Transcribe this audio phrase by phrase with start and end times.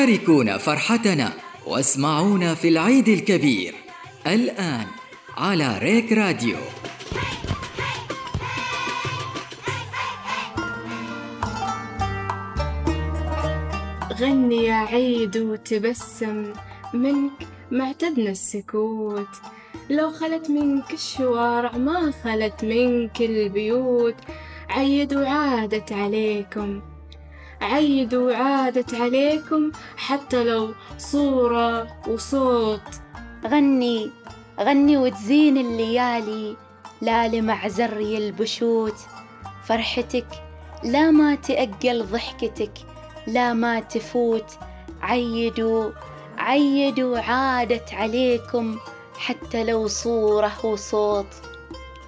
[0.00, 1.32] شاركونا فرحتنا
[1.66, 3.74] واسمعونا في العيد الكبير.
[4.26, 4.86] الآن
[5.36, 6.56] على ريك راديو.
[14.20, 16.52] غني يا عيد وتبسم
[16.94, 17.32] منك
[17.70, 19.34] ما اعتدنا السكوت.
[19.90, 24.16] لو خلت منك الشوارع ما خلت منك البيوت.
[24.70, 26.80] عيد وعادت عليكم
[27.60, 32.80] عيد وعادت عليكم حتى لو صورة وصوت.
[33.46, 34.10] غني
[34.60, 36.56] غني وتزين الليالي
[37.00, 38.96] لا لمع زري البشوت.
[39.64, 40.26] فرحتك
[40.84, 42.72] لا ما تأجل ضحكتك
[43.26, 44.50] لا ما تفوت.
[45.02, 45.90] عيدوا
[46.38, 48.78] عيدوا عادت عليكم
[49.18, 51.26] حتى لو صورة وصوت.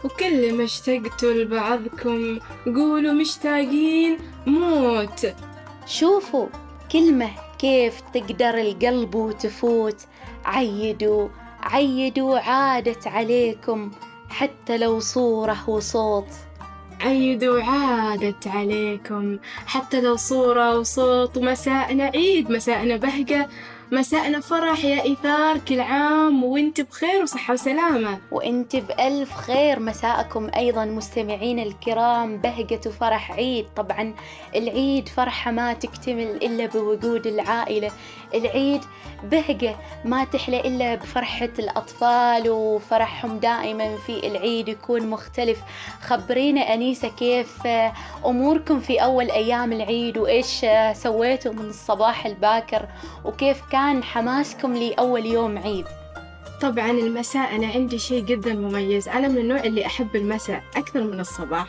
[0.04, 5.34] وكل ما اشتقتوا لبعضكم قولوا مشتاقين موت.
[5.86, 6.46] شوفوا
[6.92, 10.00] كلمة كيف تقدر القلب وتفوت
[10.44, 11.28] عيدوا
[11.62, 13.90] عيدوا عادت عليكم
[14.28, 16.28] حتى لو صورة وصوت.
[17.00, 21.36] عيد وعادت عليكم حتى لو صورة وصوت.
[21.36, 23.48] ومساءنا عيد مساءنا بهجة.
[23.92, 28.18] مساءنا فرح يا إيثار كل عام وإنت بخير وصحة وسلامة.
[28.30, 29.80] وإنت بألف خير.
[29.80, 33.66] مساءكم أيضا مستمعين الكرام بهجة وفرح عيد.
[33.76, 34.14] طبعا
[34.56, 37.90] العيد فرحة ما تكتمل إلا بوجود العائلة.
[38.34, 38.80] العيد
[39.24, 45.58] بهجة ما تحلى إلا بفرحة الأطفال وفرحهم دائما في العيد يكون مختلف.
[46.02, 47.66] خبرينا أنيسة كيف
[48.26, 52.88] أموركم في أول أيام العيد وإيش سويتوا من الصباح الباكر
[53.24, 55.86] وكيف كان حماسكم لأول يوم عيد؟
[56.60, 59.08] طبعا المساء أنا عندي شيء جدا مميز.
[59.08, 61.66] أنا من النوع اللي أحب المساء أكثر من الصباح.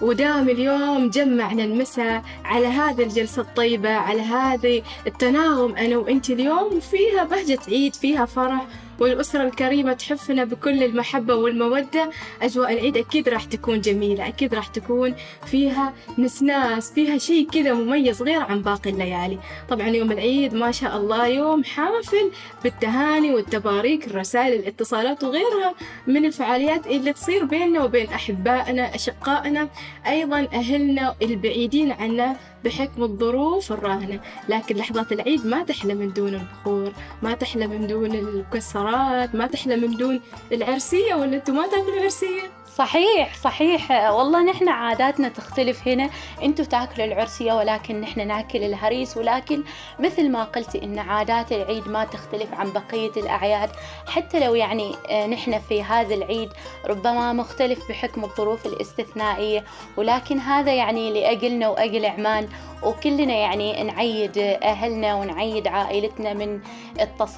[0.00, 7.24] ودام اليوم جمعنا المساء على هذه الجلسة الطيبة على هذه التناغم أنا وإنت اليوم وفيها
[7.24, 8.66] بهجة عيد فيها فرح.
[9.00, 12.10] والأسرة الكريمة تحفنا بكل المحبة والمودة.
[12.42, 15.14] أجواء العيد أكيد راح تكون جميلة أكيد راح تكون
[15.46, 19.38] فيها نسناس فيها شيء كذا مميز غير عن باقي الليالي.
[19.68, 22.30] طبعا يوم العيد ما شاء الله يوم حافل
[22.64, 25.74] بالتهاني والتباريك الرسائل الاتصالات وغيرها
[26.06, 29.68] من الفعاليات اللي تصير بيننا وبين أحبائنا أشقائنا
[30.06, 32.36] أيضا أهلنا البعيدين عنا.
[32.64, 38.14] بحكم الظروف الراهنة لكن لحظات العيد ما تحلى من دون البخور ما تحلى من دون
[38.14, 40.20] المكسرات ما تحلى من دون
[40.52, 43.90] العرسية ولا أنتم ما تاكلوا عرسية؟ صحيح صحيح.
[44.10, 46.10] والله نحن عاداتنا تختلف هنا.
[46.42, 49.62] أنتوا تاكلوا العرسية ولكن نحن ناكل الهريس ولكن
[49.98, 53.70] مثل ما قلتي إن عادات العيد ما تختلف عن بقية الأعياد.
[54.06, 56.48] حتى لو يعني آه، نحن في هذا العيد
[56.86, 59.64] ربما مختلف بحكم الظروف الاستثنائية.
[59.96, 62.48] ولكن هذا يعني لأجلنا وأجل عمان
[62.82, 66.60] وكلنا يعني نعيد أهلنا ونعيد عائلتنا من.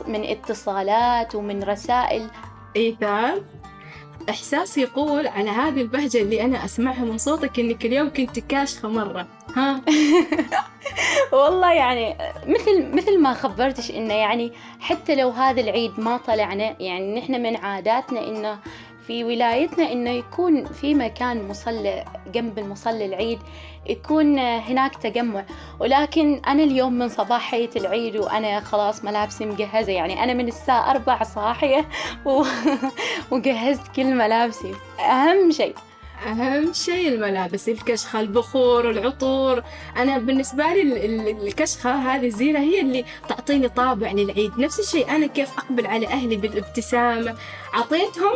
[0.07, 2.31] من اتصالات ومن رسائل.
[2.77, 3.43] إيثار
[4.31, 9.27] إحساس يقول على هذه البهجة اللي أنا أسمعها من صوتك إنك اليوم كنت كاشخة مرة.
[9.57, 9.81] ها؟
[11.33, 12.17] والله يعني
[12.47, 17.57] مثل مثل ما خبرتش إنه يعني حتى لو هذا العيد ما طلعنا يعني نحن من
[17.57, 18.59] عاداتنا إنه
[19.07, 23.39] في ولايتنا إنه يكون في مكان مصلى جنب المصلى العيد.
[23.87, 25.45] يكون هناك تجمع.
[25.81, 31.23] ولكن أنا اليوم من صباحية العيد وأنا خلاص ملابسي مجهزة يعني أنا من الساعة أربع
[31.23, 31.89] صاحية
[32.27, 32.45] و...
[33.31, 34.75] وجهزت كل ملابسي.
[35.01, 35.75] أهم شيء.
[36.27, 39.63] أهم شيء الملابس الكشخة البخور العطور.
[39.97, 44.59] أنا بالنسبة لي ال- ال- الكشخة هذه الزينة هي اللي تعطيني طابع للعيد.
[44.59, 47.35] نفس الشيء أنا كيف أقبل على أهلي بالابتسامة.
[47.75, 48.33] عطيتهم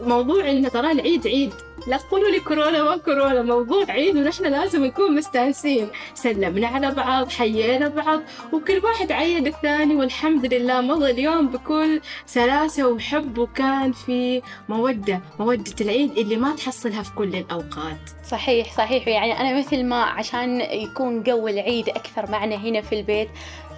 [0.00, 1.54] موضوع إن ترى العيد عيد.
[1.86, 3.42] لا تقولوا لي كورونا ما كورونا.
[3.42, 5.88] موضوع عيد ونحن لازم نكون مستانسين.
[6.14, 8.20] سلمنا على بعض حيينا بعض
[8.52, 15.74] وكل واحد عيد الثاني والحمد لله مضى اليوم بكل سلاسة وحب وكان في مودة مودة
[15.80, 17.98] العيد اللي ما تحصلها في كل الأوقات.
[18.30, 19.08] صحيح صحيح.
[19.08, 23.28] يعني أنا مثل ما عشان يكون جو العيد أكثر معنا هنا في البيت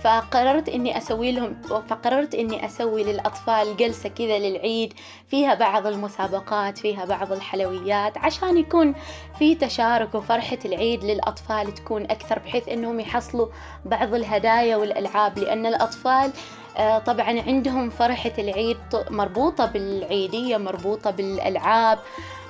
[0.05, 1.56] فقررت إني أسوي لهم
[1.88, 4.94] فقررت إني أسوي للأطفال جلسة كذا للعيد
[5.29, 8.94] فيها بعض المسابقات فيها بعض الحلويات عشان يكون
[9.38, 13.47] في تشارك وفرحة العيد للأطفال تكون أكثر بحيث إنهم يحصلوا
[13.85, 16.31] بعض الهدايا والألعاب لأن الأطفال
[16.76, 18.79] آه، طبعا عندهم فرحة العيد
[19.11, 21.99] مربوطة بالعيدية مربوطة بالألعاب.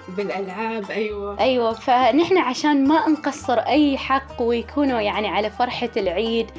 [0.09, 1.41] بالألعاب أيوة.
[1.41, 6.51] أيوة فنحن عشان ما نقصر أي حق ويكونوا يعني على فرحة العيد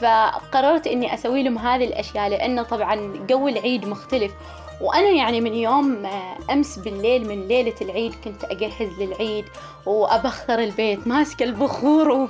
[0.00, 4.32] فقررت إني أسوي لهم هذه الأشياء لأنه طبعا جو العيد مختلف.
[4.80, 6.06] وأنا يعني من يوم
[6.50, 9.44] أمس بالليل من ليلة العيد كنت أجهز للعيد
[9.86, 12.28] وأبخر البيت ماسكة البخور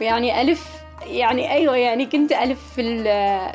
[0.00, 0.68] ويعني ألف
[1.06, 3.02] يعني أيوة يعني كنت ألف في,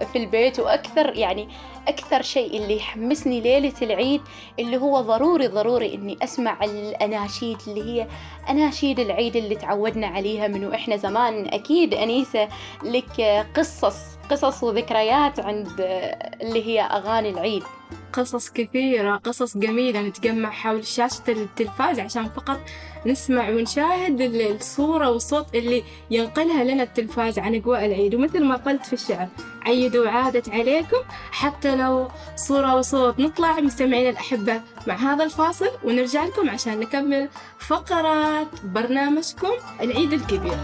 [0.05, 0.59] في البيت.
[0.59, 1.49] وأكثر يعني
[1.87, 4.21] أكثر شيء اللي يحمسني ليلة العيد
[4.59, 8.07] اللي هو ضروري ضروري إني أسمع الأناشيد اللي هي
[8.49, 11.47] أناشيد العيد اللي تعودنا عليها من وإحنا زمان.
[11.47, 12.47] أكيد أنيسة
[12.83, 13.95] لك قصص
[14.31, 15.67] قصص وذكريات عند
[16.41, 17.63] اللي هي أغاني العيد.
[18.13, 22.59] قصص كثيرة قصص جميلة نتجمع حول شاشة التلفاز عشان فقط
[23.05, 28.15] نسمع ونشاهد ال- الصورة والصوت اللي ينقلها لنا التلفاز عن أجواء العيد.
[28.15, 29.27] ومثل ما قلت في الشعر
[29.65, 30.97] عيدوا عادت عليكم
[31.31, 37.29] حتى لو صورة وصوت نطلع مستمعين الأحبة مع هذا الفاصل ونرجع لكم عشان نكمل
[37.59, 39.51] فقرات برنامجكم
[39.81, 40.57] العيد الكبير.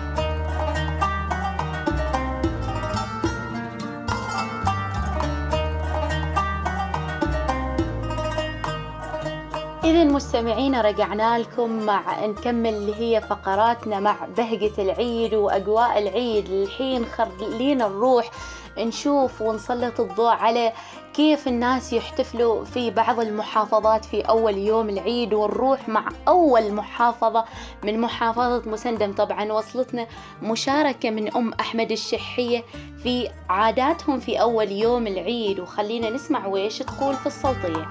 [9.83, 16.49] إذا مستمعينا رجعنا لكم مع نكمل اللي هي فقراتنا مع بهجة العيد وأجواء العيد.
[16.49, 18.31] الحين خلينا نروح
[18.77, 20.73] نشوف ونسلط الضوء على
[21.13, 27.45] كيف الناس يحتفلوا في بعض المحافظات في أول يوم العيد ونروح مع أول محافظة
[27.83, 29.13] من محافظة مسندم.
[29.13, 30.07] طبعا وصلتنا
[30.43, 32.63] مشاركة من أم أحمد الشحية
[33.03, 35.59] في عاداتهم في أول يوم العيد.
[35.59, 37.87] وخلينا نسمع ويش تقول في الصوتية.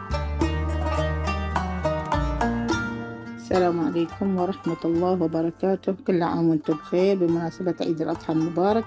[3.37, 5.95] السلام عليكم ورحمة الله وبركاته.
[6.07, 7.17] كل عام وأنتم بخير.
[7.17, 8.85] بمناسبة عيد الأضحى المبارك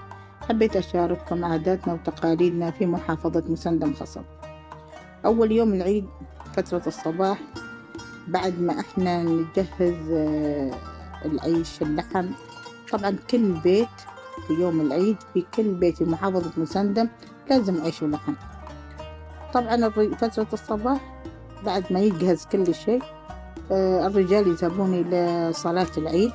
[0.48, 4.22] حبيت أشارككم عاداتنا وتقاليدنا في محافظة مسندم خصب.
[5.24, 6.06] أول يوم العيد
[6.56, 7.38] فترة الصباح
[8.28, 10.70] بعد ما إحنا نجهز آه،
[11.24, 12.26] العيش اللحم.
[12.92, 13.88] طبعا كل بيت
[14.46, 17.08] في يوم العيد في كل بيت في محافظة مسندم
[17.50, 18.34] لازم عيش ولحم.
[19.54, 21.22] طبعا فترة الصباح
[21.64, 23.02] بعد ما يجهز كل شيء
[23.72, 26.32] آه، الرجال يذهبون إلى صلاة العيد.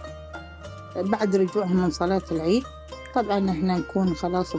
[0.95, 2.63] بعد رجوعهم من صلاة العيد
[3.15, 4.53] طبعا إحنا نكون خلاص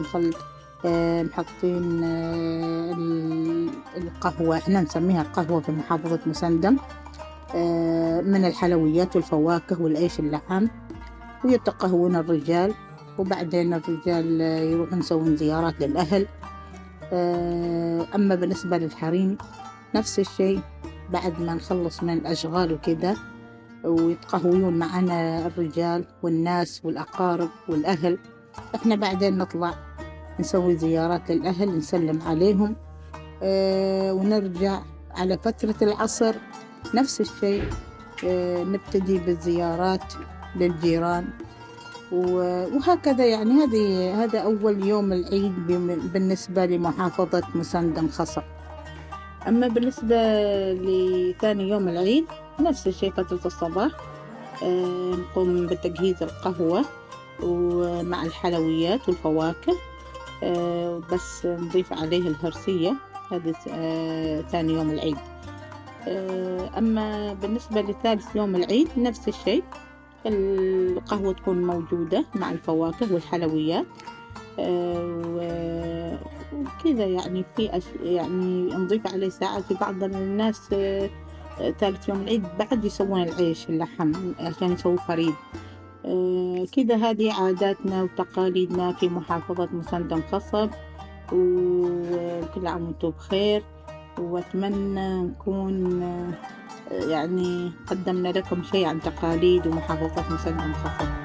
[0.87, 6.77] آه، محطين آه، ال- القهوة إحنا نسميها قهوة في محافظة مسندم
[7.55, 10.67] آه، من الحلويات والفواكه والعيش اللحم
[11.45, 12.75] ويتقهون الرجال
[13.19, 16.27] وبعدين الرجال آه، يروحون يسوون زيارات للأهل
[17.13, 19.39] آه، أما بالنسبة للحريم
[19.95, 20.61] نفس الشيء
[21.13, 23.17] بعد ما نخلص من الأشغال وكذا
[23.85, 28.19] ويتقهوون معنا الرجال والناس والأقارب والأهل.
[28.75, 29.75] إحنا بعدين نطلع
[30.41, 32.77] نسوي زيارات للأهل نسلم عليهم
[33.43, 34.79] آه ونرجع
[35.11, 36.35] على فترة العصر.
[36.95, 37.65] نفس الشيء
[38.25, 40.15] آه نبتدي بالزيارات
[40.57, 41.29] للجيران.
[42.13, 45.67] وهكذا يعني هذه هذا أول يوم العيد
[46.13, 48.43] بالنسبة لمحافظة مسندم خصر
[49.49, 50.17] أما بالنسبة
[50.73, 52.25] لثاني يوم العيد
[52.61, 53.91] نفس الشيء فترة الصباح
[54.63, 56.85] آه، نقوم بتجهيز القهوة.
[57.43, 59.77] ومع الحلويات والفواكه.
[60.43, 62.97] آه، بس نضيف عليه الهرسية.
[63.33, 65.17] هذا آه، ثاني يوم العيد.
[66.09, 69.65] آه، أما بالنسبة لثالث يوم العيد نفس الشيء.
[70.27, 73.87] القهوة تكون موجودة مع الفواكه والحلويات.
[76.55, 77.83] وكذا يعني في أش...
[78.03, 79.63] يعني نضيف عليه ساعات.
[79.63, 80.61] في بعض الناس
[81.79, 85.35] ثالث يوم العيد بعد يسوون العيش اللحم عشان يسووا فريد
[86.05, 90.71] آه، كذا هذه عاداتنا وتقاليدنا في محافظة مسندم خصب
[91.33, 93.63] وكل عام وأنتم بخير.
[94.19, 96.35] وأتمنى نكون آه،
[96.91, 101.24] يعني قدمنا لكم شيء عن تقاليد ومحافظة مسندم خصب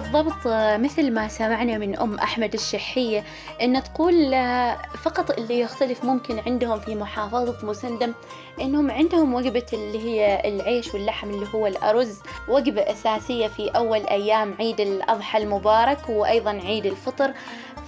[0.00, 3.24] بالضبط آه، مثل ما سمعنا من أم أحمد الشحية
[3.62, 8.12] إن تقول آه، فقط اللي يختلف ممكن عندهم في محافظة مسندم
[8.60, 14.54] إنهم عندهم وجبة اللي هي العيش واللحم اللي هو الأرز وجبة أساسية في أول أيام
[14.60, 17.32] عيد الأضحى المبارك وأيضا عيد الفطر.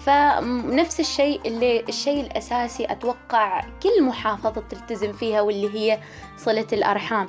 [0.06, 5.98] فنفس الشيء اللي الشيء الأساسي أتوقع كل محافظة تلتزم فيها واللي هي
[6.36, 7.26] صلة الأرحام.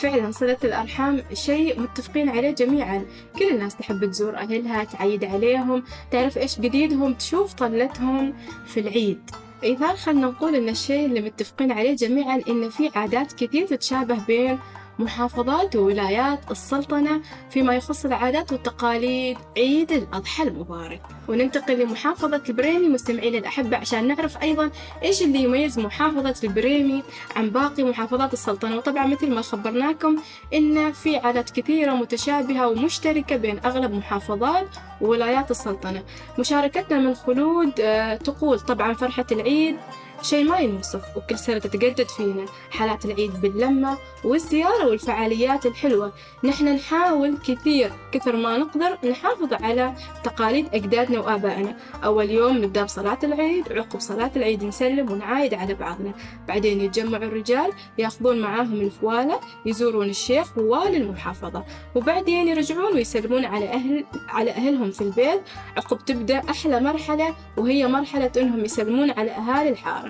[0.00, 3.04] فعلا صلة الأرحام شيء متفقين عليه جميعا.
[3.38, 8.34] كل الناس تحب تزور أهلها تعيد عليهم تعرف إيش جديدهم تشوف طلتهم
[8.66, 9.30] في العيد.
[9.62, 14.58] إذا خلنا نقول إن الشيء اللي متفقين عليه جميعا إن في عادات كثير تتشابه بين
[15.00, 19.38] محافظات وولايات السلطنة فيما يخص العادات والتقاليد.
[19.56, 21.02] عيد الأضحى المبارك.
[21.28, 24.70] وننتقل لمحافظة البريمي مستمعين الأحبة عشان نعرف أيضا
[25.02, 27.02] إيش اللي يميز محافظة البريمي
[27.36, 28.76] عن باقي محافظات السلطنة.
[28.76, 30.16] وطبعا مثل ما خبرناكم
[30.54, 34.68] إن في عادات كثيرة متشابهة ومشتركة بين أغلب محافظات
[35.00, 36.02] وولايات السلطنة.
[36.38, 39.76] مشاركتنا من خلود آه، تقول طبعا فرحة العيد
[40.22, 46.12] شيء ما ينوصف وكل سنة تتجدد فينا حالات العيد باللمة والزيارة والفعاليات الحلوة.
[46.44, 51.76] نحن نحاول كثير كثر ما نقدر نحافظ على تقاليد أجدادنا وآبائنا.
[52.04, 56.12] أول يوم نبدأ بصلاة العيد عقب صلاة العيد نسلم ونعايد على بعضنا.
[56.48, 61.64] بعدين يتجمعوا الرجال ياخذون معاهم الفوالة يزورون الشيخ ووالي المحافظة.
[61.94, 65.40] وبعدين يرجعون ويسلمون على أهل على أهلهم في البيت.
[65.76, 70.09] عقب تبدأ أحلى مرحلة وهي مرحلة إنهم يسلمون على أهالي الحارة.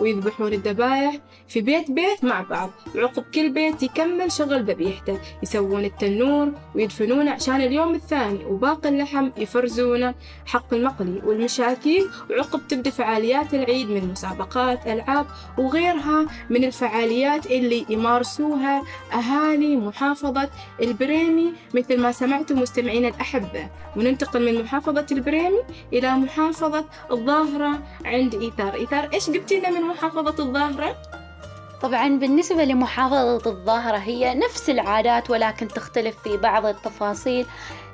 [0.00, 1.16] ويذبحون الذبايح
[1.48, 2.70] في بيت بيت مع بعض.
[2.94, 5.20] وعقب كل بيت يكمل شغل ذبيحته.
[5.42, 10.14] يسوون التنور ويدفنونه عشان اليوم الثاني وباقي اللحم يفرزونه.
[10.46, 15.26] حق المقلي والمشاكيك وعقب تبدأ فعاليات العيد من مسابقات ألعاب
[15.58, 20.50] وغيرها من الفعاليات اللي يمارسوها أهالي محافظة
[20.82, 23.68] البريمي مثل ما سمعتم مستمعين الأحبة.
[23.96, 25.60] وننتقل من محافظة البريمي
[25.92, 28.74] إلى محافظة الظاهرة عند إيثار.
[28.74, 30.96] إيثار إيش جبتي لنا من محافظة الظاهرة؟
[31.82, 37.46] طبعا بالنسبة لمحافظة الظاهرة هي نفس العادات ولكن تختلف في بعض التفاصيل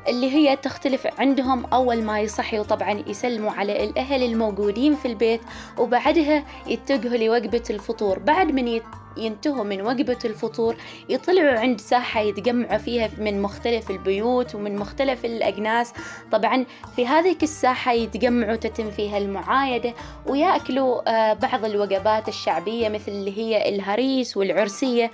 [0.09, 5.41] اللي هي تختلف عندهم أول ما يصحوا طبعا يسلموا على الأهل الموجودين في البيت
[5.79, 8.19] وبعدها يتجهوا لوجبة الفطور.
[8.19, 8.83] بعد من يت-
[9.17, 10.77] ينتهوا من وجبة الفطور
[11.09, 15.93] يطلعوا عند ساحة يتجمعوا فيها من مختلف البيوت ومن مختلف الأجناس.
[16.33, 16.65] طبعا
[16.97, 19.95] في هذه الساحة يتجمعوا تتم فيها المعايدة
[20.27, 25.11] ويأكلوا آه، بعض الوجبات الشعبية مثل اللي هي الهريس والعرسية.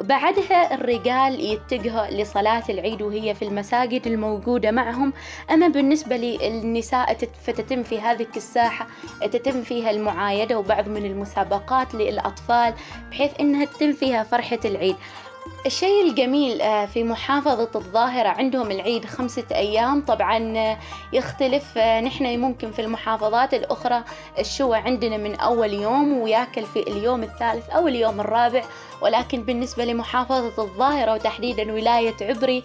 [0.00, 5.12] بعدها الرجال يتجهوا لصلاة العيد وهي في المساجد الموجودة معهم.
[5.50, 8.86] أما بالنسبة للنساء تت- فتتم في هذه الساحة
[9.22, 12.74] تتم فيها المعايدة وبعض من المسابقات للأطفال
[13.10, 14.96] بحيث أنها تتم فيها فرحة العيد.
[15.66, 20.00] الشيء الجميل آه، في محافظة الظاهرة عندهم العيد خمسة أيام.
[20.00, 20.78] طبعا آه،
[21.12, 24.02] يختلف آه، نحن ممكن في المحافظات الأخرى
[24.38, 28.62] الشوى عندنا من أول يوم وياكل في اليوم الثالث أو اليوم الرابع.
[29.00, 32.64] ولكن بالنسبة لمحافظة الظاهرة وتحديدا ولاية عبري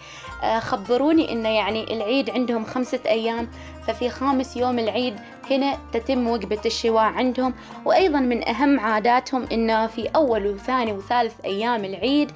[0.60, 3.50] خبروني إنه يعني العيد عندهم خمسة أيام.
[3.88, 5.16] ففي خامس يوم العيد
[5.52, 7.54] هنا تتم وجبة الشواء عندهم.
[7.86, 12.32] وأيضا من أهم عاداتهم إنه في أول وثاني وثالث أيام العيد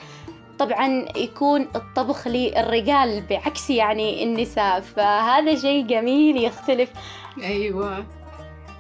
[0.59, 6.89] طبعا يكون الطبخ للرجال بعكس يعني النساء فهذا شيء جميل يختلف.
[7.43, 8.05] أيوة.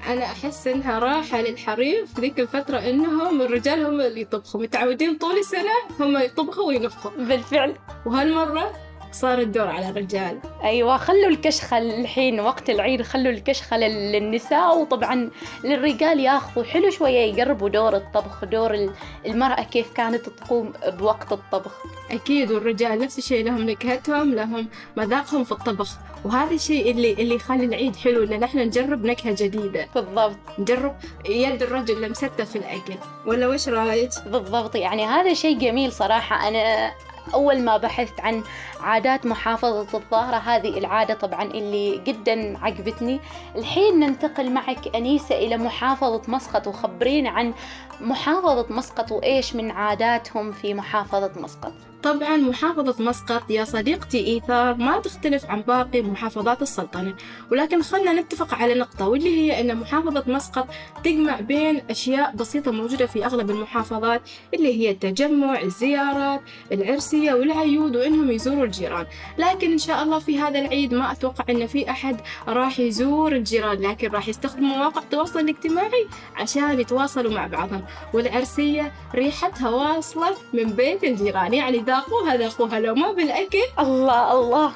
[0.07, 5.37] أنا أحس إنها راحة للحريم في ذيك الفترة إنهم الرجال هم اللي يطبخوا متعودين طول
[5.37, 7.11] السنة هم يطبخوا وينفخوا.
[7.17, 7.75] بالفعل.
[8.05, 8.71] وهالمرة
[9.19, 10.39] صار الدور على الرجال.
[10.63, 15.29] أيوه خلوا الكشخة الحين وقت العيد خلوا الكشخة لل- للنساء وطبعا
[15.63, 16.63] للرجال ياخذوا.
[16.65, 18.93] حلو شوية يقربوا دور الطبخ دور ال-
[19.25, 21.71] المرأة كيف كانت تقوم بوقت الطبخ.
[22.11, 25.97] أكيد والرجال نفس الشيء لهم نكهتهم لهم مذاقهم في الطبخ.
[26.25, 29.87] وهذا الشيء اللي اللي يخلي العيد حلو إن نحن نجرب نكهة جديدة.
[29.95, 30.37] بالضبط.
[30.59, 30.95] نجرب
[31.29, 32.93] يد الرجل لمسته في الأكل.
[33.25, 36.47] ولا وش رأيك؟ بالضبط يعني هذا شيء جميل صراحة.
[36.47, 36.91] أنا
[37.33, 38.43] أول ما بحثت عن
[38.81, 43.19] عادات محافظة الظاهرة هذه العادة طبعا اللي جدا عجبتني.
[43.55, 47.53] الحين ننتقل معك أنيسة إلى محافظة مسقط وخبرينا عن
[48.01, 51.73] محافظة مسقط وإيش من عاداتهم في محافظة مسقط؟
[52.03, 57.13] طبعا محافظة مسقط يا صديقتي إيثار ما تختلف عن باقي محافظات السلطنة
[57.51, 60.67] ولكن خلنا نتفق على نقطة واللي هي أن محافظة مسقط
[61.03, 64.21] تجمع بين أشياء بسيطة موجودة في أغلب المحافظات
[64.53, 69.05] اللي هي التجمع الزيارات العرسية والعيود وإنهم يزوروا الجيران.
[69.37, 73.81] لكن إن شاء الله في هذا العيد ما أتوقع أن في أحد راح يزور الجيران
[73.81, 77.83] لكن راح يستخدموا مواقع التواصل الاجتماعي عشان يتواصلوا مع بعضهم.
[78.13, 81.53] والعرسية ريحتها واصلة من بيت الجيران.
[81.53, 84.71] يعني ذاقوها ذاقوها لو ما بالأكل الله الله.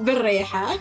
[0.00, 0.66] بالريحة.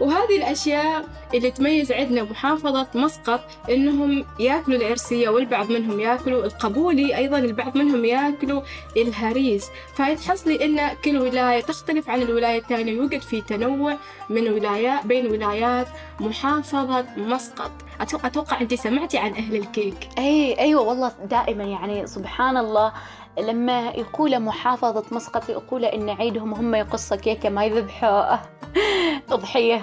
[0.00, 1.04] وهذه الأشياء
[1.34, 3.40] اللي تميز عندنا محافظة مسقط
[3.70, 8.62] إنهم يأكلوا العرسية والبعض منهم يأكلوا القبولي أيضا البعض منهم يأكلوا
[8.96, 9.66] الهريس.
[9.96, 13.96] فيتحصلي إن كل ولاية تختلف عن الولاية الثانية يوجد في تنوع
[14.30, 15.86] من ولايات بين ولايات
[16.20, 17.72] محافظة مسقط.
[18.02, 20.08] أتوقع, أتوقع أنت سمعتي عن أهل الكيك.
[20.18, 22.92] أي أيوه والله دائما يعني سبحان الله
[23.38, 28.36] لما يقول محافظة مسقط يقول إن عيدهم هم يقصوا كيكة ما يذبحوا
[29.34, 29.82] أضحية.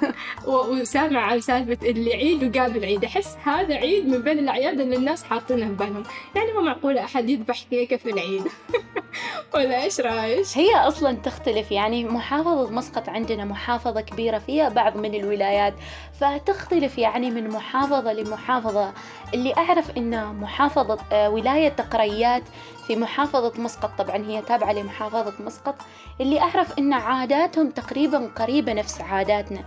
[0.46, 5.24] وسامع عن سالفة اللي عيد وقابل عيد أحس هذا عيد من بين الأعياد اللي الناس
[5.24, 6.02] حاطينها في بالهم.
[6.36, 8.42] يعني مو معقولة أحد يذبح كيكة في العيد.
[9.54, 15.14] ولا إيش رأيك؟ هي أصلا تختلف يعني محافظة مسقط عندنا محافظة كبيرة فيها بعض من
[15.14, 15.74] الولايات
[16.20, 18.92] فتختلف يعني من محافظة لمحافظة
[19.34, 22.42] اللي أعرف إن محافظة آه، ولاية تقريات
[22.86, 25.74] في محافظة مسقط طبعا هي تابعة لمحافظة مسقط
[26.20, 29.64] اللي أعرف إن عاداتهم تقريبا قريبة نفس عاداتنا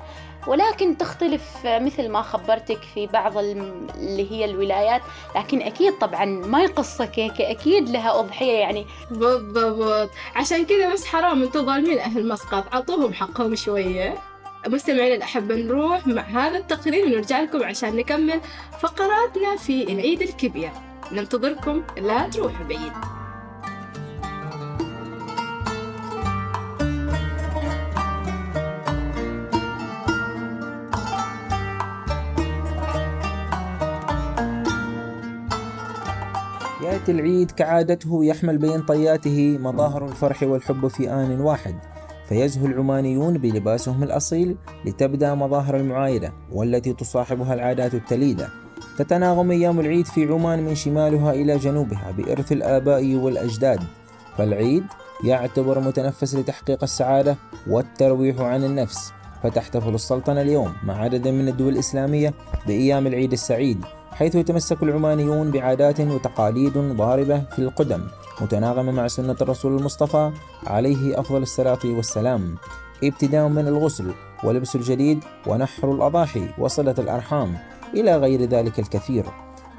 [0.47, 5.01] ولكن تختلف مثل ما خبرتك في بعض اللي هي الولايات
[5.35, 8.85] لكن أكيد طبعا ما يقص كيكة أكيد لها أضحية يعني.
[9.11, 10.09] بالضبط.
[10.35, 12.75] عشان كذا بس حرام أنتوا ظالمين أهل مسقط.
[12.75, 14.15] عطوهم حقهم شوية.
[14.67, 18.41] مستمعينا الأحبة نروح مع هذا التقرير ونرجع لكم عشان نكمل
[18.79, 20.71] فقراتنا في العيد الكبير.
[21.11, 22.93] ننتظركم لا تروحوا بعيد.
[37.09, 41.75] العيد كعادته يحمل بين طياته مظاهر الفرح والحب في آن واحد.
[42.29, 44.55] فيزهو العمانيون بلباسهم الأصيل
[44.85, 48.49] لتبدأ مظاهر المعايدة والتي تصاحبها العادات التليدة.
[48.97, 53.79] تتناغم أيام العيد في عمان من شمالها إلى جنوبها بإرث الآباء والأجداد.
[54.37, 54.83] فالعيد
[55.23, 57.35] يعتبر متنفس لتحقيق السعادة
[57.67, 62.33] والترويح عن النفس فتحتفل السلطنة اليوم مع عدد من الدول الإسلامية
[62.67, 63.85] بأيام العيد السعيد.
[64.13, 68.01] حيث يتمسك العمانيون بعادات وتقاليد ضاربة في القدم
[68.41, 70.31] متناغمة مع سنة الرسول المصطفى
[70.67, 72.55] عليه أفضل الصلاة والسلام.
[73.03, 74.11] ابتداء من الغسل
[74.43, 77.57] ولبس الجديد ونحر الأضاحي وصلة الأرحام
[77.93, 79.25] إلى غير ذلك الكثير.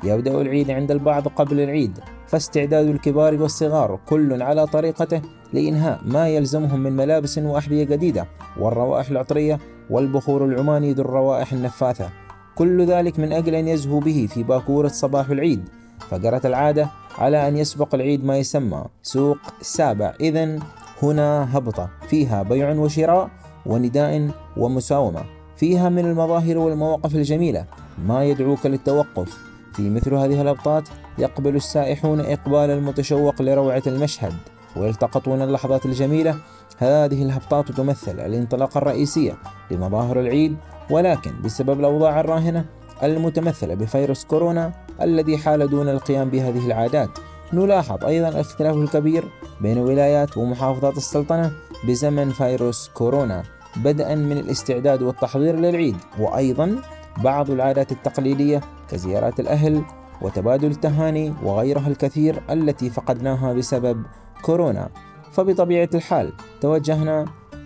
[0.05, 5.23] يبدأ العيد عند البعض قبل العيد فاستعداد الكبار والصغار كل على طريقته
[5.53, 8.27] لإنهاء ما يلزمهم من ملابس وأحذية جديدة
[8.61, 9.59] والروائح العطرية
[9.91, 12.24] والبخور العماني ذو الروائح النفاثة.
[12.55, 15.69] كل ذلك من أجل أن يزهو به في باكورة صباح العيد.
[16.11, 16.89] فجرت العادة
[17.19, 20.59] على أن يسبق العيد ما يسمى سوق السابع إذا
[21.03, 21.91] هنا هبطة.
[22.09, 23.31] فيها بيع وشراء
[23.67, 25.23] ونداء ومساومة.
[25.57, 27.65] فيها من المظاهر والمواقف الجميلة
[28.07, 29.39] ما يدعوك للتوقف.
[29.73, 30.89] في مثل هذه الهبطات
[31.19, 34.35] يقبل السائحون إقبال المتشوق لروعة المشهد.
[34.77, 36.37] ويلتقطون اللحظات الجميلة.
[36.79, 39.33] هذه الهبطات تمثل الانطلاقة الرئيسية
[39.71, 40.57] لمظاهر العيد
[40.91, 42.65] ولكن بسبب الأوضاع الراهنة
[43.03, 47.11] المتمثلة بفيروس كورونا الذي حال دون القيام بهذه العادات
[47.53, 49.25] نلاحظ أيضا الاختلاف الكبير
[49.61, 51.53] بين ولايات ومحافظات السلطنة
[51.89, 53.43] بزمن فيروس كورونا
[53.77, 56.77] بدءا من الاستعداد والتحضير للعيد وأيضا
[57.23, 59.83] بعض العادات التقليدية كزيارات الأهل
[60.23, 64.03] وتبادل التهاني وغيرها الكثير التي فقدناها بسبب
[64.43, 64.89] كورونا.
[65.33, 67.25] فبطبيعة الحال توجهنا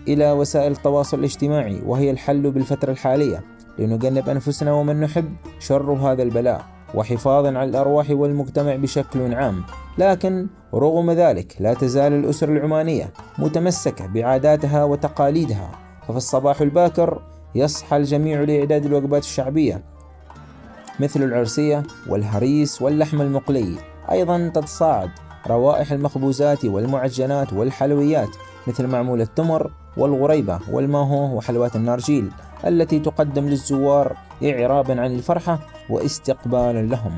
[0.09, 3.43] إلى وسائل التواصل الاجتماعي وهي الحل بالفترة الحالية.
[3.79, 9.63] لنجنب أنفسنا ومن نحب شر هذا البلاء وحفاظا على الأرواح والمجتمع بشكل عام.
[9.97, 15.71] لكن رغم ذلك لا تزال الأسر العمانية متمسكة بعاداتها وتقاليدها.
[16.07, 17.21] ففي الصباح الباكر
[17.55, 19.83] يصحى الجميع لإعداد الوجبات الشعبية
[20.99, 23.75] مثل العرسية والهريس واللحم المقلي.
[24.11, 25.09] أيضا تتصاعد
[25.47, 28.29] روائح المخبوزات والمعجنات والحلويات
[28.67, 32.31] مثل معمول التمر والغريبة والماهو وحلوات النارجيل
[32.67, 37.11] التي تقدم للزوار إعرابا عن الفرحة واستقبالا لهم.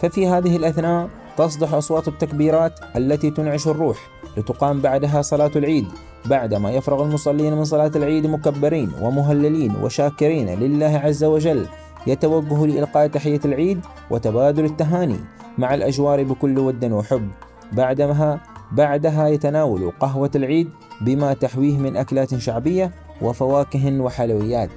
[0.00, 3.98] ففي هذه الأثناء تصدح أصوات التكبيرات التي تنعش الروح
[4.36, 5.86] لتقام بعدها صلاة العيد
[6.26, 11.66] بعدما يفرغ المصلين من صلاة العيد مكبرين ومهللين وشاكرين لله عز وجل
[12.06, 15.16] يتوجه لإلقاء تحية العيد وتبادل التهاني
[15.58, 17.28] مع الأجوار بكل ود وحب.
[17.72, 18.40] بعدها
[18.72, 20.70] بعدها يتناول قهوة العيد
[21.04, 22.90] بما تحويه من أكلات شعبية
[23.22, 24.70] وفواكه وحلويات.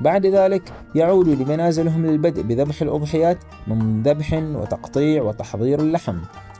[0.00, 6.18] بعد ذلك يعود لمنازلهم للبدء بذبح الأضحيات من ذبح وتقطيع وتحضير اللحم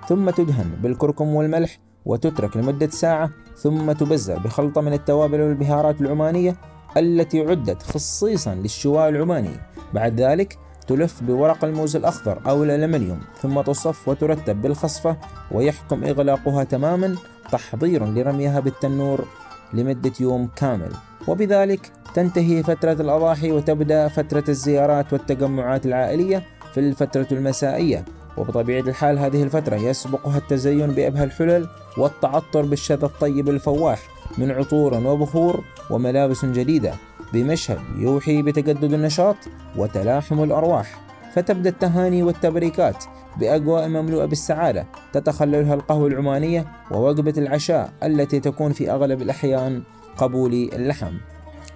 [0.08, 6.56] ثم تدهن بالكركم والملح وتترك لمدة ساعة ثم تبزر بخلطة من التوابل والبهارات العمانية
[6.96, 9.50] التي عدت خصيصا للشواء العماني.
[9.94, 15.16] بعد ذلك تلف بورق الموز الأخضر أو الألمنيوم ثم تصف وترتب بالخصفة
[15.52, 17.16] ويحكم إغلاقها تماما
[17.52, 19.24] تحضيرا لرميها بالتنور
[19.72, 20.90] لمدة يوم كامل.
[21.28, 26.42] وبذلك تنتهي فترة الأضاحي وتبدأ فترة الزيارات والتجمعات العائلية
[26.74, 28.04] في الفترة المسائية.
[28.36, 34.02] وبطبيعة الحال هذه الفترة يسبقها التزين بأبهى الحلل والتعطر بالشذا الطيب الفواح
[34.38, 36.94] من عطور وبخور وملابس جديدة
[37.32, 39.36] بمشهد يوحي بتجدد النشاط
[39.76, 41.00] وتلاحم الأرواح.
[41.34, 43.04] فتبدأ التهاني والتبريكات
[43.40, 49.82] بأجواء مملوءة بالسعادة تتخللها القهوة العمانية ووجبة العشاء التي تكون في أغلب الأحيان
[50.16, 51.12] قبول اللحم.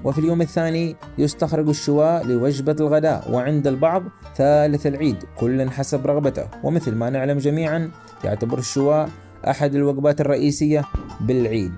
[0.05, 4.03] وفي اليوم الثاني يستخرج الشواء لوجبة الغداء وعند البعض
[4.37, 6.49] ثالث العيد كل حسب رغبته.
[6.65, 7.91] ومثل ما نعلم جميعا
[8.25, 9.09] يعتبر الشواء
[9.49, 10.85] أحد الوجبات الرئيسية
[11.21, 11.73] بالعيد.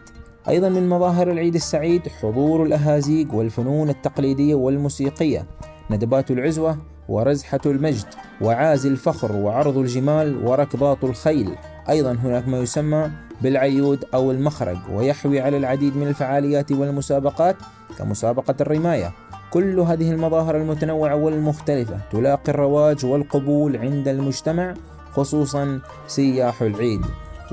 [0.48, 5.46] أيضا من مظاهر العيد السعيد حضور الأهازيج والفنون التقليدية والموسيقية.
[5.90, 8.06] ندبات العزوة ورزحة المجد
[8.40, 11.54] وعازي الفخر وعرض الجمال وركضات الخيل.
[11.90, 13.10] أيضا هناك ما يسمى
[13.42, 17.56] بالعيود أو المخرج ويحوي على العديد من الفعاليات والمسابقات
[17.98, 19.12] كمسابقة الرماية.
[19.50, 24.74] كل هذه المظاهر المتنوعة والمختلفة تلاقي الرواج والقبول عند المجتمع
[25.12, 27.00] خصوصا سياح العيد.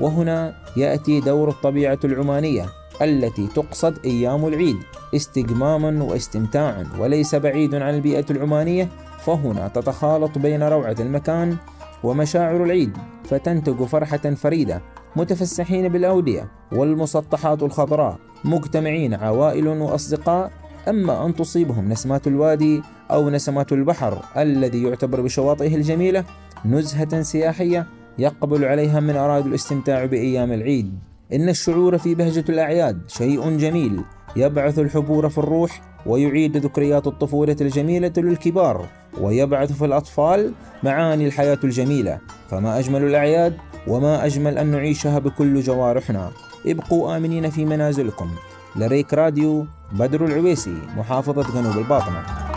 [0.00, 2.66] وهنا يأتي دور الطبيعة العمانية
[3.02, 4.76] التي تقصد أيام العيد
[5.14, 8.88] استجماما واستمتاعا وليس بعيد عن البيئة العمانية
[9.20, 11.56] فهنا تتخالط بين روعة المكان
[12.04, 14.82] ومشاعر العيد فتنتج فرحة فريدة
[15.16, 20.50] متفسحين بالأودية والمسطحات الخضراء مجتمعين عوائل وأصدقاء.
[20.88, 26.24] أما أن تصيبهم نسمات الوادي أو نسمات البحر الذي يعتبر بشواطئه الجميلة
[26.64, 27.86] نزهة سياحية
[28.18, 30.98] يقبل عليها من أراد الاستمتاع بأيام العيد.
[31.32, 34.04] إن الشعور في بهجة الأعياد شيء جميل
[34.36, 38.86] يبعث الحبور في الروح ويعيد ذكريات الطفولة الجميلة للكبار
[39.20, 42.18] ويبعث في الأطفال معاني الحياة الجميلة.
[42.50, 46.30] فما أجمل الأعياد وما أجمل أن نعيشها بكل جوارحنا.
[46.66, 48.30] ابقوا آمنين في منازلكم.
[48.76, 52.49] لريك راديو بدر العويسي محافظة جنوب الباطنة.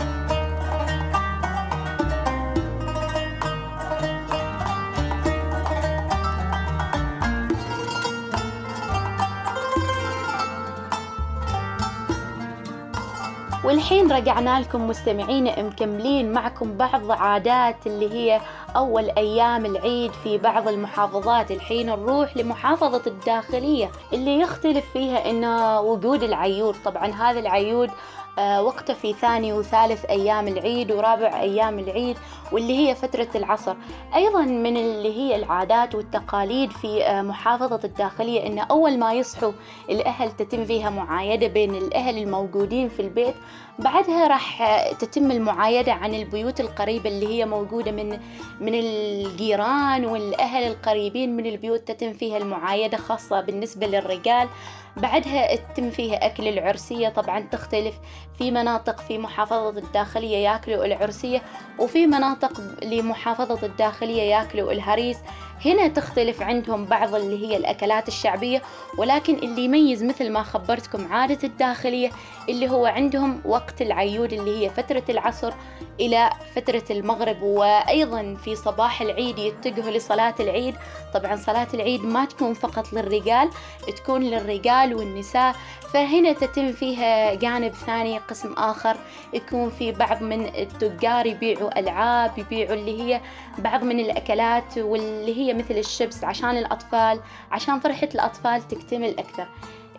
[13.84, 18.40] والحين رجعنا لكم مستمعين مكملين معكم بعض عادات اللي هي
[18.76, 21.50] أول أيام العيد في بعض المحافظات.
[21.50, 26.74] الحين نروح لمحافظة الداخلية اللي يختلف فيها إنه وجود العيود.
[26.84, 27.90] طبعا هذا العيود
[28.38, 32.16] آه، وقته في ثاني وثالث أيام العيد ورابع أيام العيد
[32.52, 33.74] واللي هي فترة العصر.
[34.14, 39.52] أيضا من اللي هي العادات والتقاليد في آه، محافظة الداخلية إن أول ما يصحوا
[39.90, 43.34] الأهل تتم فيها معايدة بين الأهل الموجودين في البيت.
[43.78, 48.20] بعدها راح تتم المعايدة عن البيوت القريبة اللي هي موجودة من
[48.60, 54.48] من الجيران والأهل القريبين من البيوت تتم فيها المعايدة خاصة بالنسبة للرجال.
[54.96, 57.08] بعدها تتم فيها أكل العرسية.
[57.08, 57.94] طبعا تختلف
[58.38, 61.42] في مناطق في محافظة الداخلية ياكلوا العرسية
[61.78, 65.18] وفي مناطق لمحافظة الداخلية ياكلوا الهريس.
[65.64, 68.62] هنا تختلف عندهم بعض اللي هي الأكلات الشعبية
[68.98, 72.10] ولكن اللي يميز مثل ما خبرتكم عادة الداخلية
[72.48, 75.52] اللي هو عندهم وقت العيود اللي هي فترة العصر
[76.00, 80.74] إلى فترة المغرب وأيضا في صباح العيد يتجهوا لصلاة العيد.
[81.14, 83.50] طبعا صلاة العيد ما تكون فقط للرجال
[83.96, 85.54] تكون للرجال والنساء.
[85.92, 88.96] فهنا تتم فيها جانب ثاني قسم آخر
[89.32, 93.20] يكون في بعض من التجار يبيعوا ألعاب يبيعوا اللي هي
[93.60, 99.46] بعض من الأكلات واللي هي مثل الشيبس عشان الأطفال عشان فرحة الأطفال تكتمل أكثر.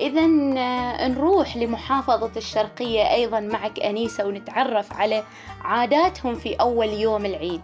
[0.01, 0.25] إذا
[1.07, 5.23] نروح لمحافظة الشرقية أيضا معك أنيسة ونتعرف على
[5.61, 7.61] عاداتهم في أول يوم العيد.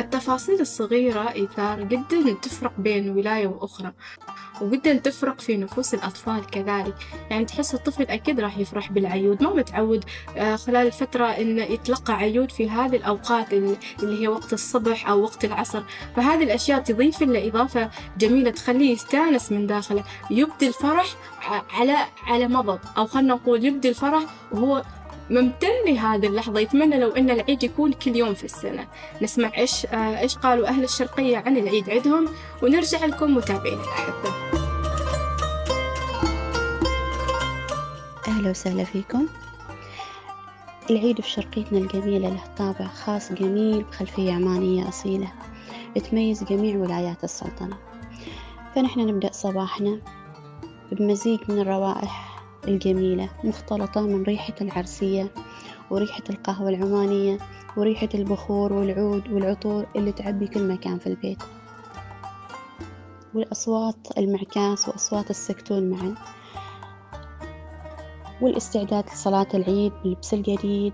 [0.00, 3.92] التفاصيل الصغيرة إيثار جدا تفرق بين ولاية وأخرى
[4.60, 6.94] وجدا تفرق في نفوس الأطفال كذلك.
[7.30, 9.42] يعني تحس الطفل أكيد راح يفرح بالعيود.
[9.42, 10.04] ما متعود
[10.36, 15.44] آه، خلال الفترة إنه يتلقى عيود في هذه الأوقات اللي هي وقت الصبح أو وقت
[15.44, 15.82] العصر.
[16.16, 20.04] فهذه الأشياء تضيف له إضافة جميلة تخليه يستأنس من داخله.
[20.30, 21.06] يبدي الفرح
[21.70, 24.82] على على مضض أو خلنا نقول يبدي الفرح وهو
[25.30, 28.88] ممتن لهذه اللحظة يتمنى لو أن العيد يكون كل يوم في السنة.
[29.22, 32.28] نسمع إيش آه، إيش قالوا أهل الشرقية عن العيد عندهم
[32.62, 34.32] ونرجع لكم متابعين الأحبة.
[38.28, 39.26] أهلا وسهلا فيكم.
[40.90, 45.32] العيد في شرقيتنا الجميلة له طابع خاص جميل بخلفية عمانية أصيلة
[46.10, 47.76] تميز جميع ولايات السلطنة.
[48.74, 49.98] فنحن نبدأ صباحنا
[50.92, 52.27] بمزيج من الروائح
[52.68, 55.32] الجميلة مختلطة من ريحة العرسية
[55.90, 57.38] وريحة القهوة العمانية
[57.76, 61.42] وريحة البخور والعود والعطور اللي تعبي كل مكان في البيت.
[63.34, 66.14] والأصوات المعكاس وأصوات السكتون معا.
[68.40, 70.92] والاستعداد لصلاة العيد باللبس الجديد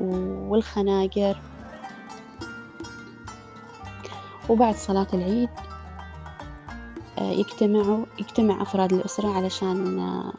[0.00, 1.40] والخناجر.
[4.48, 5.48] وبعد صلاة العيد
[7.18, 10.32] آه، يجتمعوا يجتمع أفراد الأسرة علشان آه،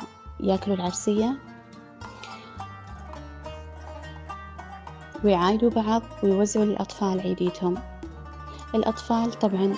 [0.43, 1.37] ياكلوا العرسية
[5.23, 7.75] ويعايدوا بعض ويوزعوا للأطفال عيديتهم.
[8.75, 9.73] الأطفال طبعا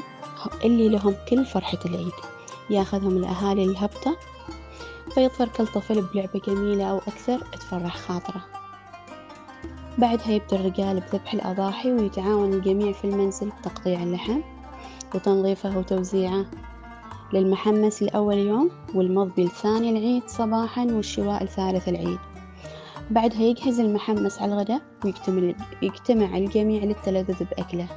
[0.63, 2.13] اللي لهم كل فرحة العيد
[2.69, 4.17] ياخذهم الأهالي الهبطة
[5.15, 8.41] فيظفر كل طفل بلعبة جميلة أو أكثر تفرح خاطره.
[9.97, 14.41] بعدها يبدأ الرجال بذبح الأضاحي ويتعاون الجميع في المنزل بتقطيع اللحم
[15.15, 16.45] وتنظيفه وتوزيعه.
[17.34, 22.20] للمحمس لأول يوم والمضبي لثاني العيد صباحا والشواء لثالث العيد.
[23.12, 27.88] بعدها يجهز المحمس على الغداء ويجتمع يجتمع الجميع للتلذذ بأكله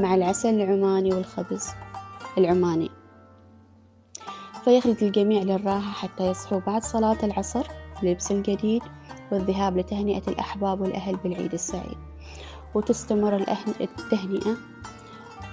[0.00, 1.68] مع العسل العماني والخبز
[2.38, 2.90] العماني.
[4.64, 7.66] فيخلد الجميع للراحة حتى يصحوا بعد صلاة العصر
[8.02, 8.82] لبس الجديد
[9.32, 11.98] والذهاب لتهنئة الأحباب والأهل بالعيد السعيد.
[12.74, 13.36] وتستمر
[13.80, 14.56] التهنئة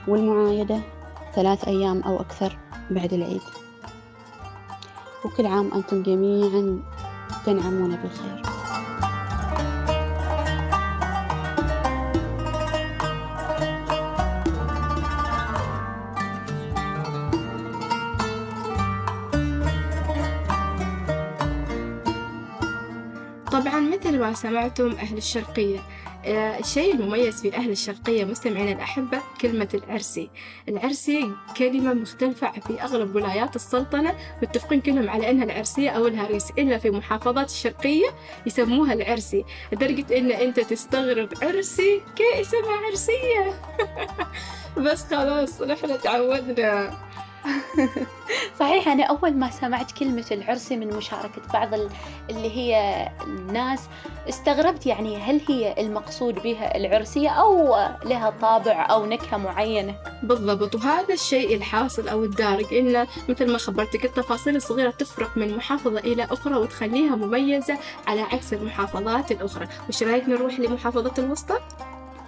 [0.08, 0.82] والمعايدة
[1.34, 2.63] ثلاث أيام أو أكثر.
[2.92, 3.42] بعد العيد.
[5.26, 6.80] وكل عام أنتم جميعا
[7.46, 8.44] تنعمون بالخير.
[23.52, 25.80] طبعا مثل ما سمعتم أهل الشرقية
[26.26, 30.30] الشيء المميز في أهل الشرقية مستمعينا الأحبة كلمة العرسي.
[30.70, 36.78] العرسي كلمة مختلفة في أغلب ولايات السلطنة متفقين كلهم على أنها العرسية أو الهريس إلا
[36.78, 38.08] في محافظات الشرقية
[38.46, 39.46] يسموها العرسي.
[39.72, 43.62] لدرجة إن أنت تستغرب عرسي كيف اسمها عرسية.
[44.86, 46.98] بس خلاص نحن تعودنا.
[48.60, 51.90] صحيح أنا أول ما سمعت كلمة العرسي من مشاركة بعض ال-
[52.30, 53.80] اللي هي الناس
[54.30, 57.76] استغربت يعني هل هي المقصود بها العرسية أو
[58.06, 64.06] لها طابع أو نكهة معينة بالضبط وهذا الشيء الحاصل أو الدارج إنه مثل ما خبرتك
[64.06, 67.78] التفاصيل الصغيرة تفرق من محافظة إلى أخرى وتخليها مميزة
[68.08, 71.60] على عكس المحافظات الأخرى وش رأيك نروح لمحافظة الوسطى؟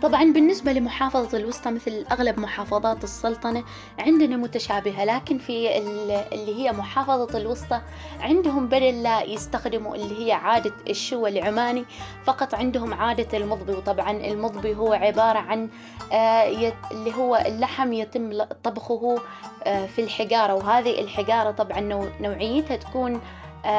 [0.01, 3.63] طبعا بالنسبة لمحافظة الوسطى مثل أغلب محافظات السلطنة
[3.99, 7.81] عندنا متشابهة لكن في ال- اللي هي محافظة الوسطى
[8.19, 11.86] عندهم بدل لا يستخدموا اللي هي عادة الشوى العماني
[12.25, 13.71] فقط عندهم عادة المضبي.
[13.73, 15.69] وطبعا المضبي هو عبارة عن
[16.12, 19.15] آه، اللي هو اللحم يتم طبخه
[19.63, 20.53] آه، في الحجارة.
[20.53, 23.21] وهذه الحجارة طبعا نوع- نوعيتها تكون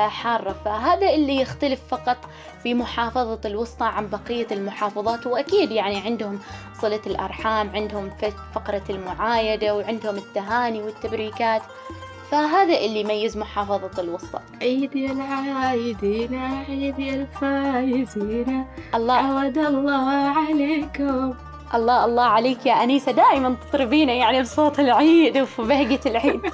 [0.08, 0.56] حارة.
[0.64, 2.16] فهذا اللي يختلف فقط
[2.62, 5.26] في محافظة الوسطى عن بقية المحافظات.
[5.26, 6.38] وأكيد يعني عندهم
[6.80, 8.10] صلة الأرحام عندهم
[8.54, 11.62] فقرة المعايدة وعندهم التهاني والتبريكات.
[12.30, 14.40] فهذا اللي يميز محافظة الوسطى.
[14.62, 16.34] عيد يا العايدين
[16.68, 18.66] عيد يا الفايزين.
[18.94, 19.14] الله.
[19.14, 21.34] عود الله عليكم.
[21.74, 23.12] الله الله عليك يا أنيسة.
[23.12, 26.40] دائما تطربينا يعني بصوت العيد وفي بهجة العيد.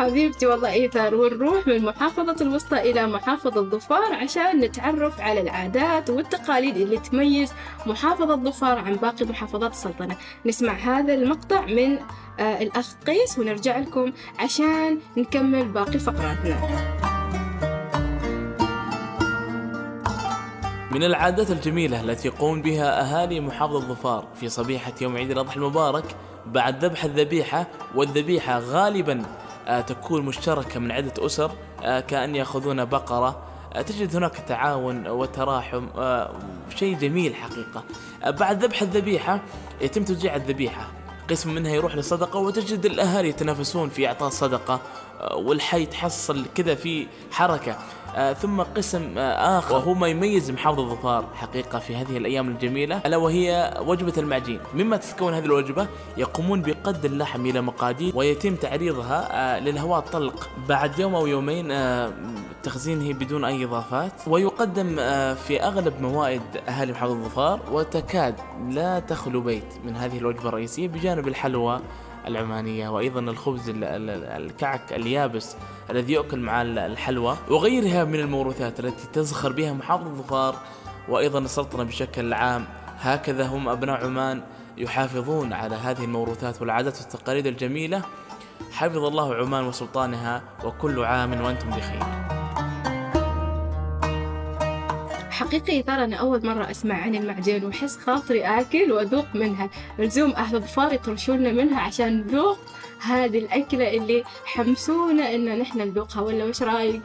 [0.00, 6.76] حبيبتي والله إيثار ونروح من محافظة الوسطى إلى محافظة ظفار عشان نتعرف على العادات والتقاليد
[6.76, 7.52] اللي تميز
[7.86, 10.16] محافظة ظفار عن باقي محافظات السلطنة.
[10.46, 11.98] نسمع هذا المقطع من
[12.40, 16.56] آه الأخ قيس ونرجع لكم عشان نكمل باقي فقراتنا.
[20.90, 26.16] من العادات الجميلة التي يقوم بها أهالي محافظة ظفار في صبيحة يوم عيد الأضحى المبارك
[26.46, 29.22] بعد ذبح الذبيحة والذبيحة غالبا
[29.78, 31.50] تكون مشتركة من عدة أسر
[31.82, 33.42] آه، كأن يأخذون بقرة.
[33.74, 36.30] آه، تجد هناك تعاون وتراحم آه،
[36.76, 37.84] شيء جميل حقيقة.
[38.24, 39.40] آه، بعد ذبح الذبيحة
[39.80, 40.86] يتم توزيع الذبيحة.
[41.30, 44.80] قسم منها يروح للصدقة وتجد الأهالي يتنافسون في إعطاء الصدقة
[45.20, 47.76] آه، والحي تحصل كذا في حركة.
[48.16, 53.00] آه، ثم قسم آه، آخر وهو ما يميز محافظة ظفار حقيقة في هذه الأيام الجميلة
[53.06, 54.60] ألا وهي وجبة المعجين.
[54.74, 60.98] مما تتكون هذه الوجبة يقومون بقد اللحم إلى مقادير ويتم تعريضها آه، للهواء الطلق بعد
[60.98, 62.12] يوم أو يومين آه،
[62.62, 64.12] تخزينه بدون أي إضافات.
[64.26, 68.34] ويقدم آه، في أغلب موائد أهالي محافظة ظفار وتكاد
[68.68, 71.80] لا تخلو بيت من هذه الوجبة الرئيسية بجانب الحلوى
[72.26, 75.56] العمانية وأيضا الخبز ال- ال- الكعك اليابس
[75.90, 80.56] الذي يؤكل مع ال- الحلوى وغيرها من الموروثات التي تزخر بها محافظة ظفار
[81.08, 82.64] وأيضا السلطنة بشكل عام
[82.98, 84.42] هكذا هم أبناء عمان
[84.76, 88.02] يحافظون على هذه الموروثات والعادات والتقاليد الجميلة.
[88.72, 92.02] حفظ الله عمان وسلطانها وكل عام وأنتم بخير.
[95.40, 99.70] حقيقي ترى أنا أول مرة أسمع عن المعجين وأحس خاطري آكل وأذوق منها.
[99.98, 102.58] لزوم أهل ظفار يطرشونا منها عشان نذوق
[103.02, 107.02] هذه الأكلة اللي حمسونا إن نحن نذوقها ولا وش رأيك؟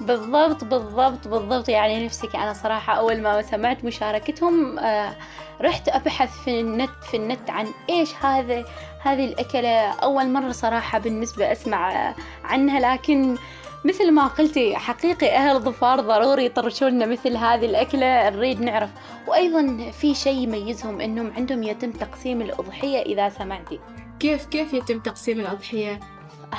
[0.00, 1.68] بالضبط بالضبط بالضبط.
[1.68, 5.16] يعني نفسك أنا صراحة أول ما سمعت مشاركتهم آه،
[5.60, 8.64] رحت أبحث في النت في النت عن إيش هذا
[9.02, 9.90] هذه الأكلة.
[9.90, 13.36] أول مرة صراحة بالنسبة أسمع عنها لكن
[13.84, 18.90] مثل ما قلتي حقيقي أهل ظفار ضروري يطرشوا لنا مثل هذه الأكلة نريد نعرف.
[19.28, 23.80] وأيضا في شيء يميزهم إنهم عندهم يتم تقسيم الأضحية إذا سمعتي
[24.20, 26.00] كيف كيف يتم تقسيم الأضحية؟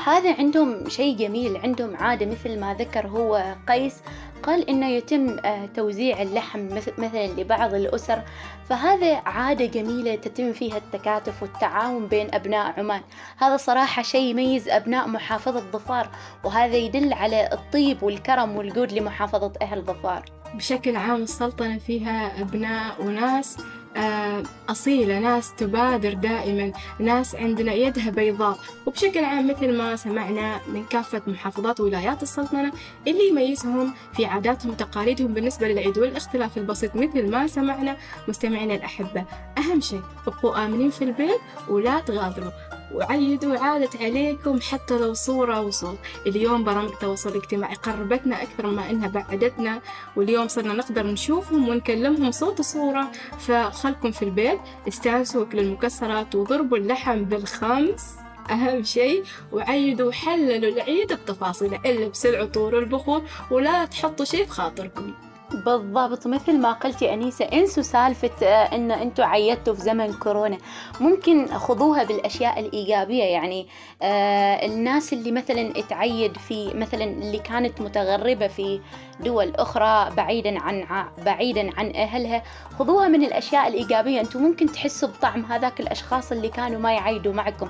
[0.06, 4.02] هذا عندهم شيء جميل عندهم عادة مثل ما ذكر هو قيس.
[4.44, 8.22] قال إنه يتم آه، توزيع اللحم مث- مثلا لبعض الأسر.
[8.70, 13.02] فهذا عادة جميلة تتم فيها التكاتف والتعاون بين أبناء عمان.
[13.38, 16.10] هذا صراحة شيء يميز أبناء محافظة ظفار
[16.44, 20.26] وهذا يدل على الطيب والكرم والجود لمحافظة أهل ظفار.
[20.54, 23.58] بشكل عام السلطنة فيها أبناء وناس
[24.70, 28.60] أصيلة ناس تبادر دائما ناس عندنا يدها بيضاء.
[28.86, 32.72] وبشكل عام مثل ما سمعنا من كافة محافظات ولايات السلطنة
[33.08, 39.26] اللي يميزهم في عاداتهم وتقاليدهم بالنسبة للعيد والاختلاف البسيط مثل ما سمعنا مستمعينا الأحبة.
[39.58, 42.52] أهم شيء أبقوا آمنين في البيت ولا تغادروا.
[42.96, 49.08] وعيدوا عادت عليكم حتى لو صورة وصوت اليوم برامج التواصل الاجتماعي قربتنا أكثر ما إنها
[49.08, 49.82] بعدتنا
[50.16, 53.12] واليوم صرنا نقدر نشوفهم ونكلمهم صوت وصورة.
[53.40, 58.16] فخلكم في البيت استانسوا أكل المكسرات وضربوا اللحم بالخمس
[58.52, 59.24] أهم شيء.
[59.52, 65.14] وعيدوا حللوا العيد بتفاصيله إلا العطور والبخور ولا تحطوا شيء في خاطركم.
[65.54, 66.28] بالضبط.
[66.28, 70.58] مثل ما قلتي أنيسة انسوا سالفة آه، إن أنتوا عيدتوا في زمن كورونا.
[71.00, 73.68] ممكن خذوها بالأشياء الإيجابية يعني
[74.02, 78.82] آه الناس اللي مثلا تعيد في مثلا اللي كانت متغربة في
[79.20, 82.44] دول أخرى بعيدا عن بعيدا عن أهلها
[82.80, 84.22] خذوها من الأشياء الإيجابية.
[84.22, 87.70] أنتوا ممكن تحسوا بطعم هذاك الأشخاص اللي كانوا ما يعيدوا معكم.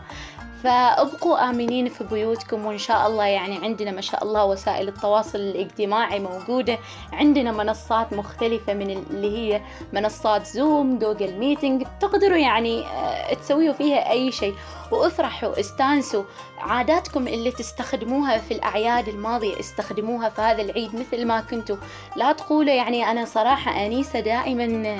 [0.63, 6.19] فابقوا آمنين في بيوتكم وإن شاء الله يعني عندنا ما شاء الله وسائل التواصل الاجتماعي
[6.19, 6.77] موجودة.
[7.13, 9.61] عندنا منصات مختلفة من اللي هي
[9.93, 14.55] منصات Zoom Google Meeting تقدروا يعني آه، تسويوا فيها أي شيء.
[14.93, 16.23] وافرحوا استانسوا.
[16.57, 21.77] عاداتكم اللي تستخدموها في الأعياد الماضية استخدموها في هذا العيد مثل ما كنتوا.
[22.15, 24.97] لا تقولوا يعني أنا صراحة أنيسة دائما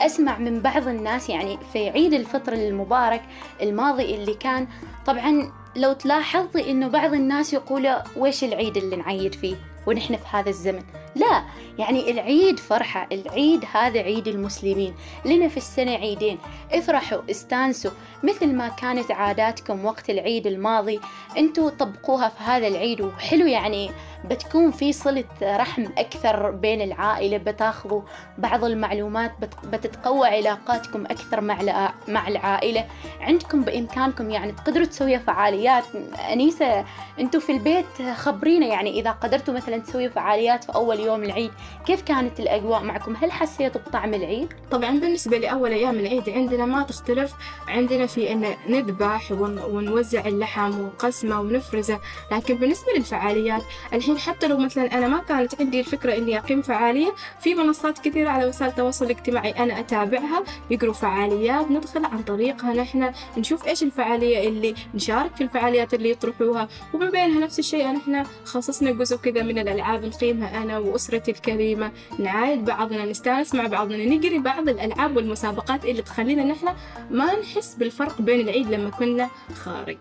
[0.00, 3.22] أسمع من بعض الناس يعني في عيد الفطر المبارك
[3.62, 4.68] الماضي اللي كان.
[5.06, 10.48] طبعا لو تلاحظي إنه بعض الناس يقولوا ويش العيد اللي نعيد فيه؟ ونحن في هذا
[10.48, 10.82] الزمن.
[11.14, 11.44] لا
[11.78, 14.94] يعني العيد فرحة العيد هذا عيد المسلمين.
[15.24, 16.38] لنا في السنة عيدين.
[16.72, 17.90] افرحوا استانسوا.
[18.22, 21.00] مثل ما كانت عاداتكم وقت العيد الماضي
[21.36, 23.90] أنتوا طبقوها في هذا العيد وحلو يعني
[24.24, 28.02] بتكون في صلة رحم أكثر بين العائلة بتاخذوا
[28.38, 32.84] بعض المعلومات بت- بتتقوى علاقاتكم أكثر مع مع العائلة.
[33.20, 35.84] عندكم بإمكانكم يعني تقدروا تسويوا فعاليات.
[36.32, 36.84] أنيسة
[37.20, 41.50] أنتوا في البيت خبرينا يعني إذا قدرتوا مثلا تسويوا فعاليات في أول يوم العيد
[41.86, 46.82] كيف كانت الأجواء معكم؟ هل حسيتوا بطعم العيد؟ طبعا بالنسبة لأول أيام العيد عندنا ما
[46.82, 47.34] تختلف.
[47.68, 52.00] عندنا في أن نذبح ون- ونوزع اللحم ونقسمه ونفرزة.
[52.32, 57.14] لكن بالنسبة للفعاليات الحين حتى لو مثلا أنا ما كانت عندي الفكرة إني أقيم فعالية
[57.40, 63.12] في منصات كثيرة على وسائل التواصل الاجتماعي أنا أتابعها يقروا فعاليات ندخل عن طريقها نحن
[63.38, 68.90] نشوف إيش الفعالية اللي نشارك في الفعاليات اللي يطرحوها ومن بينها نفس الشيء نحن خصصنا
[68.90, 74.68] جزء كذا من الألعاب نقيمها أنا وأسرتي الكريمة نعايد بعضنا نستانس مع بعضنا نجري بعض
[74.68, 76.68] الألعاب والمسابقات اللي تخلينا نحن
[77.10, 79.30] ما نحس بالفرق بين العيد لما كنا
[79.64, 79.98] خارج.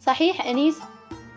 [0.00, 0.78] صحيح أنيس؟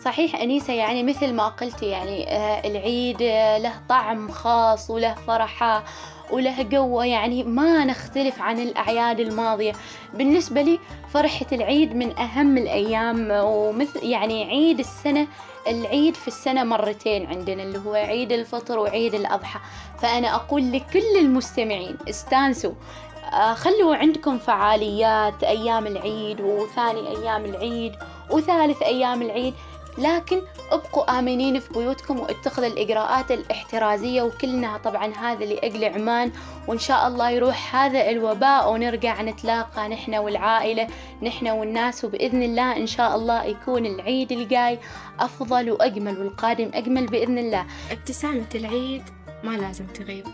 [0.05, 5.83] صحيح أنيسة يعني مثل ما قلتي يعني آه، العيد آه، له طعم خاص وله فرحة
[6.31, 9.73] وله قوة يعني ما نختلف عن الأعياد الماضية.
[10.13, 10.79] بالنسبة لي
[11.13, 15.27] فرحة العيد من أهم الأيام ومثل يعني عيد السنة
[15.67, 19.59] العيد في السنة مرتين عندنا اللي هو عيد الفطر وعيد الأضحى.
[20.01, 22.73] فأنا أقول لكل المستمعين استانسوا.
[23.33, 27.95] آه، خلوا عندكم فعاليات أيام العيد وثاني أيام العيد
[28.31, 29.53] وثالث أيام العيد.
[29.97, 36.31] لكن ابقوا آمنين في بيوتكم واتخذوا الإجراءات الاحترازية وكلنا طبعا هذا لأجل عمان
[36.67, 40.87] وإن شاء الله يروح هذا الوباء ونرجع نتلاقى نحن والعائلة
[41.23, 44.79] نحن والناس وبإذن الله إن شاء الله يكون العيد الجاي
[45.19, 47.65] أفضل وأجمل والقادم أجمل بإذن الله.
[47.91, 49.03] ابتسامة العيد
[49.43, 50.25] ما لازم تغيب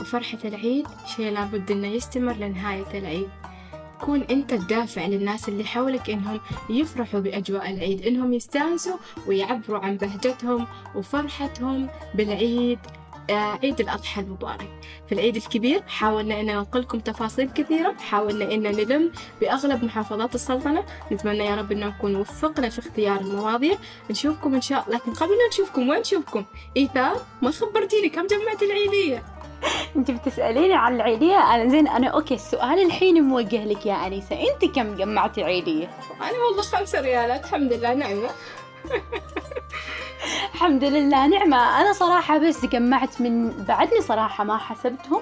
[0.00, 3.28] وفرحة العيد شيء لابد إنه يستمر لنهاية العيد.
[4.04, 6.40] كون أنت الدافع للناس اللي حولك إنهم
[6.70, 12.78] يفرحوا بأجواء العيد إنهم يستانسوا ويعبروا عن بهجتهم وفرحتهم بالعيد
[13.30, 14.70] آه، عيد الأضحى المبارك.
[15.06, 20.84] في العيد الكبير حاولنا أن ننقلكم تفاصيل كثيرة حاولنا أن نلم بأغلب محافظات السلطنة.
[21.12, 23.76] نتمنى يا رب أن نكون وفقنا في اختيار المواضيع.
[24.10, 26.44] نشوفكم إن شاء الله لكن قبل لا نشوفكم وين نشوفكم؟
[26.76, 29.33] إيثار ما خبرتيني كم جمعت العيدية؟
[29.96, 34.36] أنت بتسأليني عن العيدية أنا زين أنا أوكي السؤال الحين موجه لك يا أنيسة.
[34.36, 35.90] أنت كم جمعتي عيدية؟
[36.20, 38.28] أنا والله خمسة ريالات الحمد لله نعمة.
[40.54, 41.80] الحمد لله نعمة.
[41.80, 45.20] أنا صراحة بس جمعت من بعدني صراحة ما حسبتهم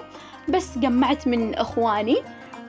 [0.49, 2.17] بس جمعت من إخواني.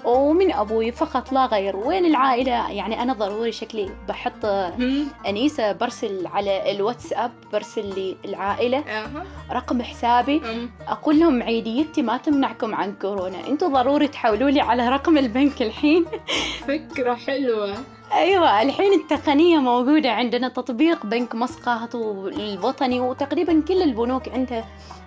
[0.05, 4.45] ومن أبوي فقط لا غير وين العائلة؟ يعني أنا ضروري شكلي بحط
[5.27, 9.25] أنيسة برسل على الواتساب برسل للعائلة أها.
[9.53, 10.43] رقم حسابي.
[10.89, 13.47] أقول لهم عيديتي ما تمنعكم عن كورونا.
[13.49, 16.05] أنتوا ضروري تحولوا لي على رقم البنك الحين.
[16.69, 17.75] فكرة حلوة.
[18.13, 24.65] أيوه الحين التقنية موجودة عندنا تطبيق بنك مسقط الوطني وتقريبا كل البنوك عندها.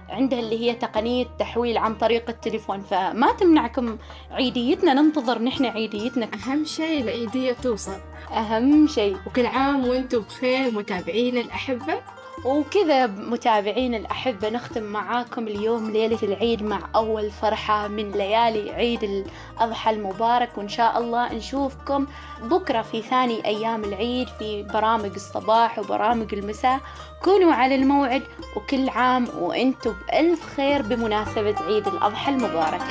[0.10, 3.98] عندها اللي هي تقنية تحويل عن طريق التليفون فما تمنعكم
[4.32, 6.30] عيديتنا ننتظر نحن عيديتنا.
[6.34, 8.00] أهم شيء العيدية توصل.
[8.32, 9.18] أهم شيء.
[9.28, 12.17] وكل عام وأنتم بخير متابعين الأحبة.
[12.46, 19.92] وكذا متابعين الأحبة نختم معاكم اليوم ليلة العيد مع أول فرحة من ليالي عيد الأضحى
[19.92, 20.58] المبارك.
[20.58, 22.08] وإن شاء الله نشوفكم
[22.44, 26.80] بكرة في ثاني أيام العيد في برامج الصباح وبرامج المساء.
[27.24, 28.24] كونوا على الموعد
[28.56, 32.84] وكل عام وأنتم بألف خير بمناسبة عيد الأضحى المبارك.